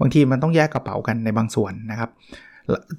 [0.00, 2.10] บางทีมันต้องแยกกระเป๋ากันในบางส่วนนะครับ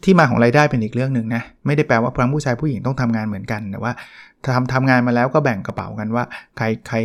[0.04, 3.93] ที่มาของรายได้เป็นอีกเรื่องหนึ่งนะไม่ได้แปลว่าทั้งผู้ชายผู้หญิงต้องทำงานเหมือนกันแต่ว่า
[4.56, 6.23] ทำทำงานมาแล้วก็แบ่งกระเป๋ากันว่า
[6.58, 6.97] ใครใคร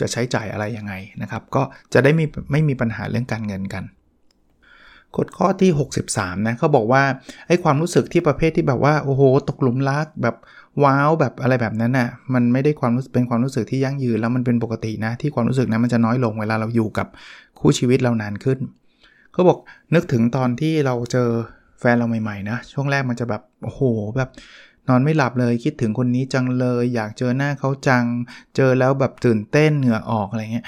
[0.00, 3.84] จะใช้จ่ายอะไรยังไงนะครับ ก็จะได้ไม่ไม่มีปัญหาเรื่องการเงินกัน
[5.16, 5.70] กฎข้อที่
[6.08, 7.02] 63 นะเขาบอกว่า
[7.46, 10.36] ไอ้ความรู้สึกที่ประเภทที่แบบว่า โอ้โห ตกหลุมรักแบบ
[10.84, 17.06] ว้าวแบบอะไรแบบนั้นนะ่ะมันไม่ได้ความรู้เป็นความรู้สึกที่ยั่งยืนแล้วมันเป็นปกตินะ ที่ความรู้สึกนั้นมันจะน้อยลงเวลาเราอยู่กับ
[17.60, 18.58] คู่ชีวิตเรานานขึ้น
[19.32, 19.58] เขาบอก
[19.94, 21.28] นึกถึงตอนที่เราเจอ
[21.80, 23.80] แฟนเราใหม่ๆนะช่วงแรกมันจะแบบโอ้โห
[24.16, 24.30] แบบ
[24.88, 28.04] นอนไม่หลับเลยคิดถึงคนนี้จังเลย อยากเจอหน้าเขาจัง
[28.56, 30.66] เจอแล้วแบบตื่นเต้นเหงื่อออกอะไรเงี้ย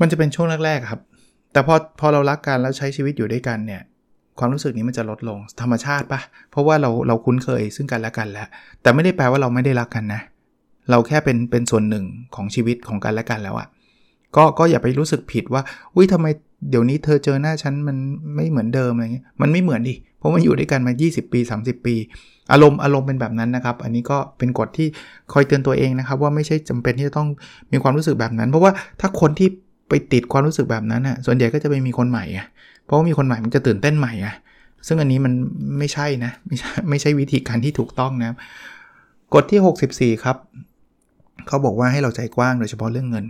[0.00, 1.00] มันจะเป็นช่วงแรกๆครับ
[1.52, 3.82] แต่พอพอเรารักกันแล้วใช้ชีวิตอยู่ด้วยกันเนี่ย
[4.38, 8.46] ความรู้สึกนี้มันจะลดลงธรรมชาติปะเพราะว่าเราเราคุ้นเคยซึ่งกันและกันแล้ว
[8.82, 10.20] แต่ไม่ได้แปลว่าเราไม่ได้รักกันนะ
[10.90, 13.68] เราแค่เป็นเป็นส่วนหนึ่งของชีวิตของกันและกันแล้วอะ
[14.36, 15.62] ก็ก็อย่าไปรู้สึกผิดว่า
[15.94, 16.26] อุ้ยทำไม
[16.70, 17.96] เดี๋ยวนี้เธอเจอหน้าฉันมัน
[18.34, 21.94] ไม่เหมือนเดิมอะไรเงี้ยมันไม่เหมือนดิเพราะมันอยู่ด้วยกันมา 20 ปี 30 ปี
[22.52, 24.88] อารมณ์อารมณ์เป็นแบบนั้นนะครับ อันนี้ก็เป็นกฎที่
[25.32, 27.28] คอยเตือนตัวเองนะครับ ว่าไม่ใช่จำเป็นที่จะต้อง
[27.72, 29.48] มีความรู้สึกแบบนั้น เพราะว่าถ้าคนที่
[29.88, 32.40] ไปติดความรู้สึกแบบนั้นอะส่วนใหญ่ก็จะไปมีคนใหม่ไง
[32.84, 34.28] เพราะว่ามีคนใหม่มันจะตื่นเต้นใหม่ไง
[34.86, 35.32] ซึ่งอันนี้มัน
[35.78, 38.30] ไม่ใช่นะ ไม่ใช่ไม่ใช่วิธีการที่ถูกต้องนะ
[39.34, 40.36] กฎที่ 64 ครับ
[41.46, 43.24] เขาบอกว่าให้เราใจกว้างโดยเฉพาะเรื่องเงิน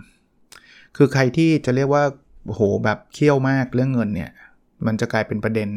[0.97, 2.05] คือใครที่จะเรียกว่า
[2.47, 4.31] โหแบบเคี่ยวมากเรื่องเงินเนี่ย
[4.87, 5.69] มันจะกลายเป็นประเด็น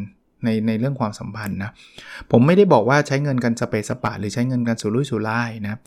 [0.44, 1.70] ในในเรื่องความสัมพันธ์นะ
[2.30, 5.78] ผมไม่ได้บอกว่าใช้เงินกันสเปซสปะหรือใช้เงินกันสุรุ่ยสุร่ายนะ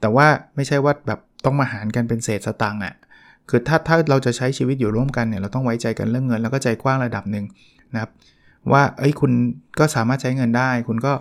[0.00, 0.26] แต่ว่า
[0.56, 2.94] ไม่ใช่ว่าแบบต้องมาหารกันเป็นเศษสตังค์อะ่ะ
[3.50, 7.44] คือถ้าถ้าเราจะใช้ชีวิตอยู่ร่วมกันเนี่ยเราต้องไว้ใจกันเรื่องเงิน แล้วก็ใจกว้างระดับหนึ่ง
[7.94, 8.10] นะครับ
[8.72, 9.32] ว่าเอ้ยคุณ
[9.78, 11.12] ก็สามารถใช้เงินได้ คุณก็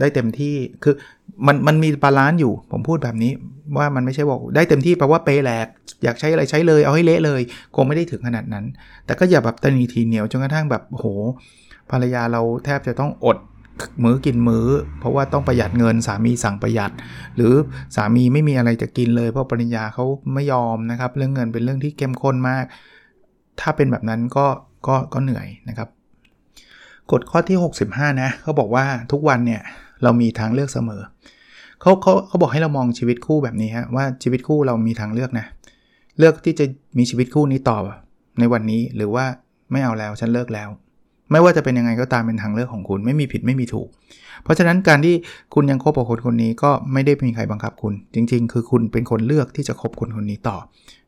[0.00, 0.94] ได้เต็มที่คือ
[1.46, 3.32] มันมันมี balance อยู่ ผมพูดแบบนี้
[3.78, 5.66] ว่ามันไม่ใช่บอกได้เต็มที่แปลว่าเปย์แหลก
[6.04, 7.40] อยากใช้อะไรใช้เลยเอาให้เละเลย
[7.74, 8.64] คงไม่ได้ถึงขนาดนั้น
[9.06, 11.06] แต่ก็อย่าแบบตระหนี่ถี่เหนียวจนกระทั่งแบบโห
[11.90, 13.36] ภรรยาเราแทบจะต้องอด
[14.02, 14.66] มื้อกินมื้อ
[14.98, 16.92] เพราะว่าต้องประหยัดเงินสามีสั่งประหยัด
[17.36, 17.54] หรือ
[17.96, 22.64] สามีไม่มีอะไรจะกินเลย เพราะภรรยาเขาไม่ยอมนะครับ เรื่องเงินเป็นเรื่องที่เข้มข้นมาก
[23.60, 24.46] ถ้าเป็นแบบนั้นก็
[24.86, 25.88] ก็ก็เหนื่อยนะครับ
[27.10, 29.62] กฎข้อที่ 65 นะเขาบอกว่าทุกวันเนี่ย
[30.02, 31.02] เรามีทางเลือกเสมอ
[31.80, 35.46] เขาเขาเขาบอกให้เรามองชีวิตคู่แบบนี้ฮะว่าชีวิตคู่เรามีทางเลือกนะ
[36.18, 36.64] เลือกที่จะ
[36.98, 37.78] มีชีวิตคู่นี้ต่อ
[38.38, 39.24] ในวันนี้หรือว่า
[39.72, 40.68] ไม่เอาแล้วฉันเลิกแล้ว
[41.30, 43.88] ไม่ว่าจะเป็นยังไงก็ตามเป็นทางเลือกของคุณไม่มีผิดไม่มีถูก
[44.42, 45.14] เพราะฉะนั้นการที่
[45.54, 50.56] คุณยังคบกับคนคนนี้ก็ไม่ได้มีใครบังคับคุณ จริง ๆ คือคุณเป็นคนเลือกที่จะคบคนคนนี้ต่อ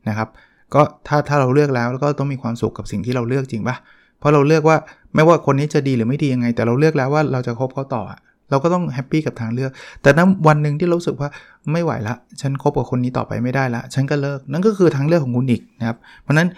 [0.08, 0.28] นะครับ
[0.74, 3.76] ก็ถ้าถ้าเราเลือกแล้วแล้วก็ต้องมีความสุขกับสิ่งที่เราเลือกจริงปะ
[4.18, 4.76] เพราะเราเลือกว่า
[5.14, 8.02] ไม่ว่าคนนี้จะดีหรือไม่ดียังไง แต่เราเลือกแล้วว่าเราจะคบเขาต่อ
[8.50, 9.70] เราก็ต้องแฮปปี้กับทางเลือก
[10.02, 11.28] แต่นั้นวันหนึ่งที่รู้สึกว่า
[11.72, 16.48] ไม่ไหวละ ฉันคบกับคนนี้ต่อไปไม่ได้ละ ฉันก็เลิกนั่นก็คือทางเลือกของคุณอีกนะครับ เพราะนั้น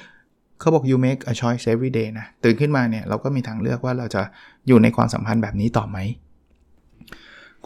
[0.64, 4.22] เขาบอก you make a choice every day นะ ตื่นขึ้นมาเนี่ย เราก็มีทางเลือกว่าเราจะ
[4.68, 5.98] อยู่ในความสัมพันธ์แบบนี้ต่อไหม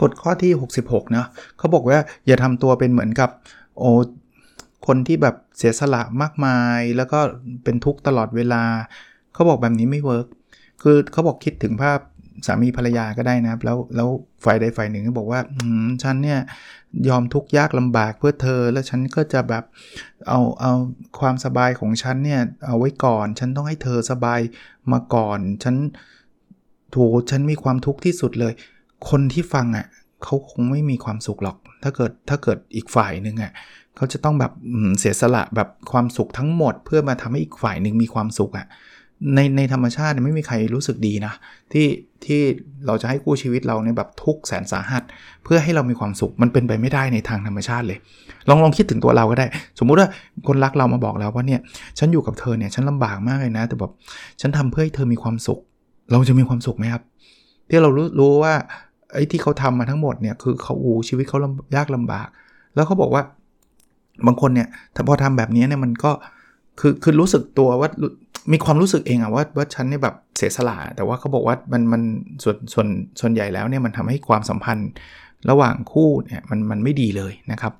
[0.01, 0.53] กฎข้อที่
[0.85, 1.25] 66นะ
[1.59, 3.31] เขาบอกว่าอย่าทำตัวเป็นเหมือนกับ
[3.79, 3.85] โอ
[4.87, 7.19] คนที่แบบเสียสละมากมาย แล้วก็
[7.65, 8.63] เป็นทุกข์ตลอดเวลา
[9.35, 10.27] เขาบอกแบบนี้ไม่เวิร์ก
[10.83, 11.99] คือเขาบอกคิดถึงภาพ
[12.47, 14.09] สามีภรรยาก็ได้นะครับ แล้วแล้ว
[14.45, 15.41] ฝ่ายใดฝ่ายหนึ่งก็บอกว่า
[16.03, 16.41] ฉันเนี่ย
[17.09, 19.65] ยอมทุกข์ยากลำบากเพื่อเธอ แล้วฉันก็จะแบบ
[20.29, 20.73] เอาเอา
[21.21, 24.41] ความสบายของฉันเนี่ยเอาไว้ก่อน ฉันต้องให้เธอสบาย
[24.93, 25.77] มาก่อน ฉัน
[26.95, 28.53] ถูฉันมีความทุกข์ที่สุดเลย
[29.09, 29.87] คนที่ฟังอะ่ะ
[30.25, 33.53] เขาคงไม่มีความสุขหรอก ถ้าเกิดถ้าเกิดอีกฝ่ายหนึ่งอะ่ะ
[33.97, 34.53] เขาจะต้องแบบ
[34.99, 38.67] เสียสละแบบความสุขทั้งหมด เพื่อมาทำให้อีกฝ่ายหนึ่งมีความสุขอะ่ะ
[39.35, 41.33] ในในธรรมชาติไม่มีใครรู้สึกดีนะ
[41.73, 41.87] ที่
[42.25, 42.41] ที่
[42.87, 45.03] เราจะให้กู้ชีวิตเราในแบบทุกแสนสาหัส
[45.45, 47.99] เพื่อให้เรามีความสุขมันเป็นไปไม่ได้ในทางธรรมชาติเลย
[48.49, 49.47] ลองลองคิดถึงตัวเราก็ได้
[49.79, 50.09] สมมุติว่า
[50.47, 51.61] คนรักเรามาบอกแล้วว่าเนี่ย
[51.99, 53.93] ฉันอยู่กับเธอเนี่ยฉันลำบากมากเลยนะ แต่แบบ
[54.41, 55.59] ฉันทำเพื่อให้เธอมีความสุข
[56.11, 57.03] เราจะมีความสุขไหมครับ
[57.69, 58.55] ที่เรารู้รู้ว่า
[59.13, 61.39] ไอ้ที่เขาทำมาทั้งหมดเนี่ยคือเขาอูชีวิตเขา
[61.77, 62.27] ยากลำบาก
[62.75, 63.23] แล้วเขาบอกว่า
[64.27, 64.69] บางคนเนี่ย
[65.09, 66.11] พอทำแบบนี้เนี่ยมันก็
[66.81, 67.89] คือคือรู้สึกตัวว่า
[68.53, 72.03] มีความรู้สึกเองอะว่าว่าฉันเนี่ยแบบเสียสละแต่ว่าเขาบอกว่ามันมัน
[72.43, 72.89] ส่วนส่วน
[73.21, 74.91] ส่วนใหญ่แล้วเนี่ยมันทำให้ความสัมพันธ์
[75.51, 77.73] ระหว่างคู่เนี่ยมันมันไม่ดีเลยนะครับ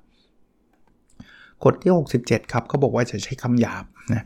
[1.65, 4.25] กฎที่ 67 ครับเขาบอกว่าจะใช้คำหยาบนะ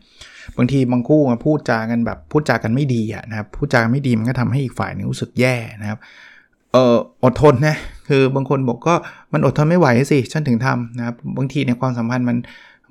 [0.56, 5.98] บางทีบางคู่มาพูดจากันแบบพูดจากันไม่ดีอะนะครับพูดจากันไม่ดีมันก็ทำให้อีกฝ่ายนึงรู้สึกแย่นะครับ
[6.72, 7.76] เอออดทนนะ
[8.08, 8.94] คือบางคนบอกก็
[9.32, 12.36] มันอดทนไม่ไหวสิฉันถึงทำนะครับบางทีในความสัมพันธ์มัน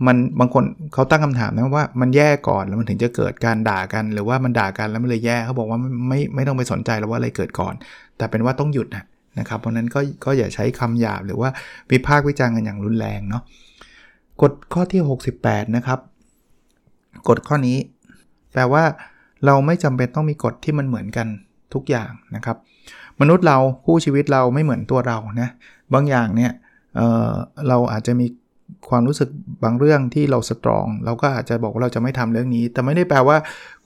[0.08, 7.74] มันบางคนเขาตั้งคำถามนะว่ามันแย่ก่อนแล้วมันถึงจะเกิดการด่ากัน หรือว่ามันด่ากันแล้วมันเลยแย่เขาบอกว่าไม่ไม่ไม่ต้องไปสนใจแล้วว่าอะไรเกิดก่อน
[8.18, 9.04] แต่เป็นว่าต้องหยุดนะ
[9.40, 11.50] นะครับ เพราะนั้นก็ก็อย่าใช้คำหยาบหรือว่า
[11.92, 13.44] วิพากษ์วิจารณ์กันอย่างรุนแรงเนาะ
[14.42, 15.02] กฎข้อที่
[15.38, 16.00] 68 นะครับ
[17.28, 17.78] กฎข้อนี้
[18.54, 18.84] แปลว่า
[19.46, 21.28] เราไม่จำเป็นต้องมีกฎที่มันเหมือนกัน
[21.74, 22.58] ทุกอย่างนะครับ
[23.22, 25.50] มนุษย์เราคู่ชีวิตเราไม่เหมือนตัวเรานะ
[25.94, 26.52] บางอย่างเนี่ย
[26.96, 28.26] เเราอาจจะมี
[28.90, 29.30] ความรู้สึก
[29.64, 33.38] บางเรื่องที่เราสตรอง เราก็อาจจะบอกว่าเราจะไม่ทำเรื่องนี้ แต่ไม่ได้แปลว่า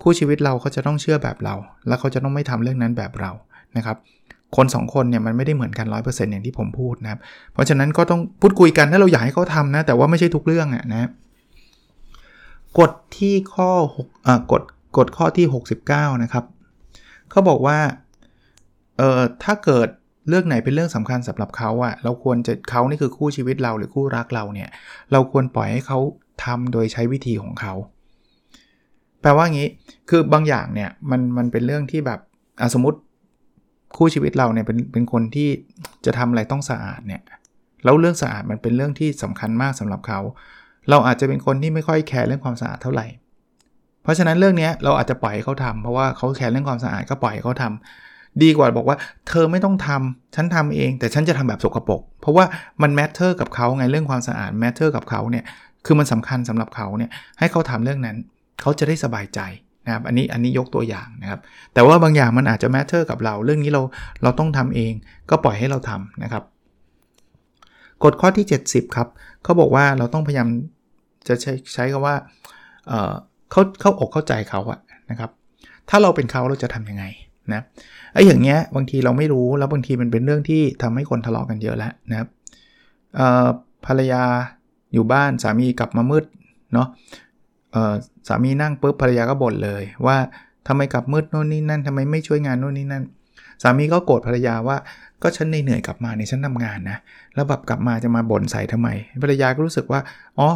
[0.02, 1.56] คู่ชีวิตเราเขาจะต้องเชื่อแบบเรา
[1.88, 3.32] แล้วเขาจะต้องไม่ทำเรื่องนั้นแบบเรา
[3.78, 3.98] นะครับ
[4.56, 7.20] คน2คนเนี่ยมันไม่ได้เหมือนกัน 100%อย่างที่ผมพูดนะครับ
[7.54, 11.10] เพราะฉะนั้นก็ต้องพูดคุยกันถ้าเราอยากให้เขาทำนะ แต่ว่าไม่ใช่ทุกเรื่องอะนะ
[12.80, 14.64] กฎที่ข้อ6อ่ากฎ
[14.98, 15.46] กฎข้อที่
[15.86, 16.46] 69 นะครับ
[17.30, 17.78] เขาบอกว่า
[18.98, 19.88] เอ่อถ้าเกิด
[20.28, 24.70] เรื่องไหนเป็นเรื่องสำคัญสำหรับเขาอะเราควรจะเขานี่คือคู่ชีวิตเราหรือคู่รักเราเนี่ย
[25.12, 26.00] เราควรปล่อยให้เขา
[26.46, 27.74] ทำโดยใช้วิธีของเขา
[29.22, 29.68] แปลว่างี้
[30.10, 32.20] คือบางอย่างเนี่ยมันมันเป็นเรื่องที่แบบ
[32.74, 33.00] สมมติ
[33.98, 35.50] คู่ชีวิตเราเนี่ยเป็นเป็นคนที่
[36.06, 37.22] จะทำอะไรต้องสะอาดเนี่ย
[37.84, 40.20] แล้วเรื่องสะอาดมันเป็นเรื่องที่สำคัญมากสำหรับเขา
[40.90, 43.08] เราอาจจะเป็นคนที่ไม่ค่อย care เรื่องความสะอาดเท่าไหร่
[44.04, 52.46] เพราะฉะนั้นเรื่องนี้เราอาจจะปล่อยให้เขาทำเพราะว่าเขา care เรื่องความสะอาดก็ปล่อยให้เขาทำ ดีกว่าบอกว่าเธอไม่ต้องทำฉันทำเอง แต่ฉันจะทำแบบสกปรกเพราะว่า
[52.82, 55.44] มัน matter กับเขาไงเรื่องความสะอาด matter กับเขาเนี่ย
[55.86, 58.18] คือมันสำคัญสำหรับเขาเนี่ยให้เขาทำเรื่องนั้น
[58.62, 59.40] เขาจะได้สบายใจ
[59.86, 61.40] นะครับอันนี้อันนี้ยกตัวอย่างนะครับ
[61.74, 63.82] แต่ว่าบางอย่างมันอาจจะ matter กับเรา เรื่องนี้เรา
[64.24, 64.94] เราต้องทำเอง
[65.30, 66.44] ก็ปล่อยให้เราทำนะครับ
[68.04, 69.08] กฎข้อที่ 70 ครับ
[69.44, 70.48] เขาบอกว่าเราต้องพยายาม
[71.28, 72.16] จะใช้ใช้คำว่า
[72.88, 75.30] เขาเข้าอกเข้าใจเขาอะนะครับ
[75.90, 77.06] ถ้าเราเป็นเขาเราจะทำยังไง
[77.54, 77.62] นะ
[78.16, 82.28] ไอ้อย่างเงี้ยบางทีเราไม่รู้แล้วบางทีมันเป็นเรื่องที่ทำให้คนทะเลาะกันเยอะแล้วนะครับ
[83.86, 84.24] ภรรยา
[84.94, 86.26] อยู่บ้านสามีกลับมามืด
[86.74, 86.88] เนาะ
[88.28, 90.18] สามีนั่งปุ๊บภรรยาก็บ่นเลย ว่า
[90.68, 93.04] ทำไมกลับมืดโน่นนี่นั่นทำไมไม่ช่วยงานโน่นนี่นั่น
[93.64, 94.78] สามีก็โกรธภรรยาว่า
[95.22, 96.98] ก็ฉันเหนื่อยกลับมาในฉันทำงานนะ
[97.36, 98.90] แล้วแบบกลับมาจะมาบ่นใส่ทำไม
[99.24, 100.00] ภรรยาก็รู้สึกว่า
[100.40, 100.50] อ๋อ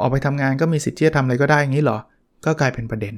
[0.00, 1.98] ออกไปทำงานก็มีสิทธิ์ที่จะทำอะไรก็ได้อย่างนี้เหรอ
[2.44, 3.14] ก็กลายเป็นประเด็น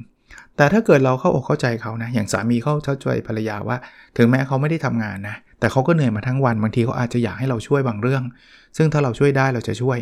[0.57, 3.77] แต่ถ้าเกิดเราเข้าอกเข้าใจเขานะ อย่างสามีเขาช่วยภรรยาว่า
[4.17, 8.23] ถึงแม้เขาไม่ได้ทำงานนะ แต่เขาก็เหนื่อยมาทั้งวัน บางทีเขาอาจจะอยากให้เราช่วยบางเรื่อง
[8.77, 9.97] ซึ่งถ้าเราช่วยได้เราจะช่วย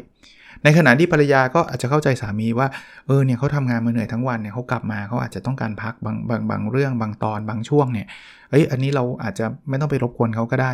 [0.63, 2.67] ในขณะที่ภรรยาก็อาจจะเข้าใจสามีว่า
[3.07, 8.07] เออ เนี่ยเขาทำงานมาเหนื่อยทั้งวันเนี่ยเขากลับมาเขาอาจจะต้องการพักบางบางบางเรื่อง บางตอน บางช่วงเนี่ย
[8.49, 10.71] เอ้ย อันนี้เราอาจจะไม่ต้องไปรบกวนเขาก็ได้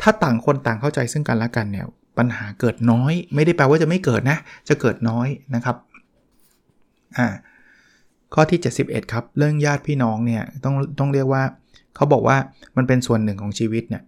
[0.00, 1.86] ถ้าต่างคนต่างเข้าใจซึ่งกันและกันเนี่ย
[2.18, 4.38] ปัญหาเกิดน้อย ไม่ได้แปลว่าจะไม่เกิดนะ
[4.68, 5.76] จะเกิดน้อยนะครับ
[7.18, 7.26] อ่า
[8.38, 11.42] ข้อที่ 71 ครับ เรื่องญาติพี่น้องเนี่ยต้องต้องเรียกว่า
[11.96, 12.36] เขาบอกว่า
[12.76, 14.02] มันเป็นส่วนหนึ่งของชีวิตเนี่ย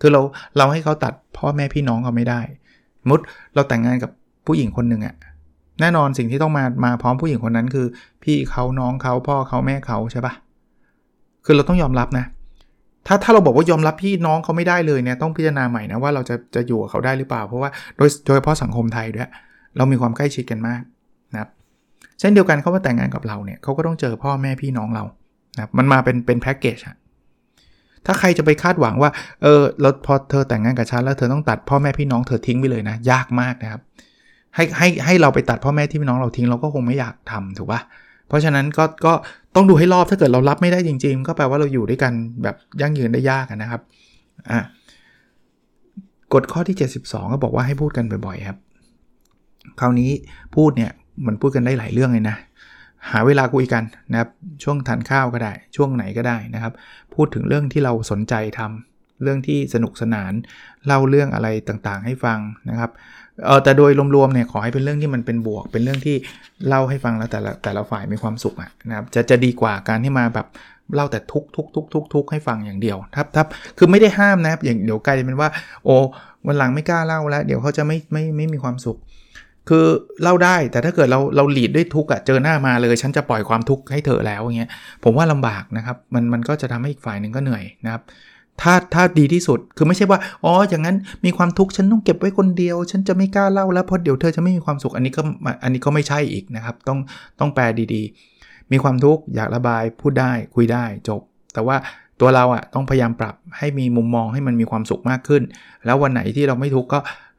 [0.00, 0.20] คือเรา
[0.56, 2.40] เราให้เขาตัดพ่อแม่พี่น้องเขาไม่ได้
[3.08, 3.20] มุด
[3.54, 4.10] เราแต่งงานกับ
[4.46, 5.14] ผู้หญิงคนหนึ่งอะ
[5.80, 7.86] แน่นอนสิ่งที่ต้องมามาพร้อมผู้หญิงคนนั้นคือ
[8.24, 10.34] พี่เขาน้องเขาพ่อเขาแม่เขาใช่ปะ
[11.44, 12.24] คือเราต้องยอมรับนะ
[13.06, 19.30] ถ้าถ้าเราบอกว่ายอมรับพี่น้องเขาไม่ได้เลยเนี่ยต้องพิจารณาใหม่นะว่าเราจะจะอยู่กับเขาได้หรือเปล่า เพราะว่าโดยโดยเฉพาะสังคมไทยด้วย
[19.76, 20.82] เรามีความใกล้ชิดกันมาก
[22.22, 25.04] เช่นเดียวกันเขามาแต่งงานกับเราเนี่ยเขาก็ต้องเจอพ่อแม่พี่น้องเรา
[25.56, 26.96] นะมันมาเป็นเป็นแพ็กเกจอะ
[28.06, 29.10] ถ้าใครจะไปคาดหวังว่า
[29.42, 33.80] เออแล้วพอเธอแต่งงานกับฉันแล้วเธอต้องตัดพ่อแม่พี่น้องเธอทิ้งไปเลยนะ ยากมากนะครับ
[34.54, 37.80] ให้ให้ให้เราไปตัดพ่อแม่ที่พี่น้องเราทิ้งเราก็คงไม่อยากทำถูกปะ
[38.28, 39.12] เพราะฉะนั้นก็ก็
[39.54, 43.80] ต้องดูให้รอบถ้าเกิดเรารับไม่ได้จริง ๆ ก็แปลว่าเราอยู่ด้วยกันแบบยั่งยืนได้ยากนะครับ
[44.50, 44.60] อะ
[46.32, 48.58] กฎข้อที่ 72 ก็บอกว่าให้พูดกันบ่อยๆครับ
[49.80, 50.10] คราวนี้
[50.56, 50.92] พูดเนี่ย
[51.26, 52.36] มันพูดกันได้หลายเรื่องเลยนะ
[53.10, 53.82] หาเวลาคุยกัน
[54.12, 54.30] นะครับ
[54.62, 56.72] ช่วงทานข้าวก็ได้ ช่วงไหนก็ได้นะครับ
[57.14, 60.32] พูดถึงเรื่องที่เราสนใจทำเรื่องที่สนุกสนาน
[60.86, 62.38] เล่าเรื่องอะไรต่างๆ ให้ฟัง
[62.70, 62.90] นะครับ
[63.44, 66.16] เออแต่โดยรวมๆเนี่ยขอให้เป็นเรื่องที่มันเป็นบวก เป็นเรื่องที่
[66.66, 68.54] เล่าให้ฟังแล้วแต่ละแต่ละฝ่ายมีความสุข
[68.88, 70.46] นะครับจะจะดีกว่าการที่มาแบบ
[70.94, 73.46] เล่าแต่ทุกทุกทุกทุกทุกให้ฟังอย่างเดียวทับทับ
[73.78, 75.48] คือไม่ได้ห้ามนะครับอย่างเดี๋ยวกลายเป็นว่า
[75.84, 75.96] โอ้
[76.46, 78.98] วันหลังไม่กล้าเล่าแล้ว เดี๋ยวเขาจะไม่ไม่ไม่มีความสุข
[79.68, 79.84] คือ
[80.22, 84.70] เล่าได้แต่ถ้าเกิดเราเราหลีดด้วยทุกข์อะเจอหน้ามาเลย ฉันจะปล่อยความทุกข์ให้เธอแล้วอย่างเงี้ย
[85.04, 88.02] ผมว่าลำบากนะครับมันมันก็จะทำให้อีกฝ่ายหนึ่งก็เหนื่อยนะครับ
[88.60, 95.22] ถ้าถ้าดีที่สุดคือไม่ใช่ว่าอ๋ออย่างนั้นมีความทุกข์ฉันต้องเก็บไว้คนเดียว ฉันจะไม่กล้าเล่าแล้วเพราะเดี๋ยวเธอจะไม่มีความสุขอันนี้ก็
[95.62, 96.98] อันนี้ก็ไม่ใช่อีกนะครับ ต้อง
[97.40, 101.20] ต้องแปลดีๆ มีความทุกข์อยากระบายพูดได้คุยได้จบ
[101.54, 101.76] แต่ว่า
[102.20, 105.42] ตัวเราอะต้องพยายามปรับให้มีมุมมองให้มันมีความสุขมากขึ้น
[105.86, 106.98] แล้ววันไหนที่เราไม่ทุกข์ก็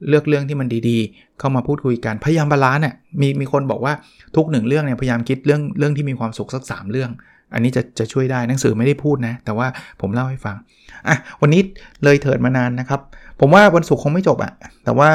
[0.09, 3.93] เลือกเรื่องที่มันดีๆ เข้ามาพูดคุยกัน พยายาม balance เนี่ยมีมีคนบอกว่า
[4.35, 7.09] ทุกหนึ่งเรื่องเนี่ยพยายามคิดเรื่องเรื่องที่มีความสุขสัก 3 เรื่อง
[7.53, 9.67] อันนี้จะจะช่วยได้หนังสือไม่ได้พูดนะ แต่ว่า
[10.01, 10.55] ผมเล่าให้ฟัง
[11.07, 11.61] อะวันนี้
[12.03, 13.01] เลยเถิดมานานนะครับ
[13.39, 14.51] ผมว่าวันศุกร์คงไม่จบอะ
[14.85, 15.09] แต่ว่า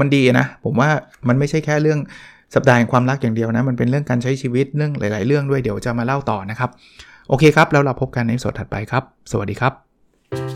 [0.00, 0.88] มันดีนะ ผมว่า
[1.28, 2.00] มันไม่ใช่แค่เรื่อง
[2.54, 6.70] สัปดาห์แห่งความรักอย่างเดียวนะ มันเป็นเรื่องการใช้ชีวิตเรื่องหลาย ๆ เรื่องด้วยเดี๋ยวจะมาเล่าต่อนะครับ
[7.28, 10.55] โอเคครับ แล้วเราพบกันในสดถัดไปครับ สวัสดีครับ